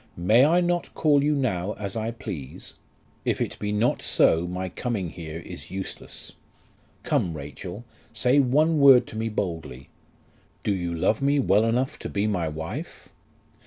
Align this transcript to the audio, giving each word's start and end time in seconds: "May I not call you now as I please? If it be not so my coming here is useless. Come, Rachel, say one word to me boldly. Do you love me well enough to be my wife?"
"May 0.17 0.45
I 0.47 0.61
not 0.61 0.95
call 0.95 1.23
you 1.23 1.35
now 1.35 1.73
as 1.73 1.95
I 1.95 2.09
please? 2.09 2.73
If 3.23 3.39
it 3.39 3.59
be 3.59 3.71
not 3.71 4.01
so 4.01 4.47
my 4.47 4.67
coming 4.67 5.11
here 5.11 5.37
is 5.41 5.69
useless. 5.69 6.31
Come, 7.03 7.37
Rachel, 7.37 7.85
say 8.11 8.39
one 8.39 8.79
word 8.79 9.05
to 9.05 9.15
me 9.15 9.29
boldly. 9.29 9.89
Do 10.63 10.73
you 10.73 10.95
love 10.95 11.21
me 11.21 11.37
well 11.37 11.65
enough 11.65 11.99
to 11.99 12.09
be 12.09 12.25
my 12.25 12.47
wife?" 12.47 13.09